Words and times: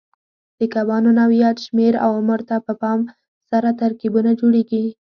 د 0.59 0.59
کبانو 0.73 1.09
نوعیت، 1.19 1.57
شمېر 1.65 1.93
او 2.03 2.11
عمر 2.19 2.39
ته 2.49 2.55
په 2.65 2.73
پام 2.81 2.99
سره 3.51 3.69
ترکیبونه 3.81 4.31
جوړېږي. 4.39 4.85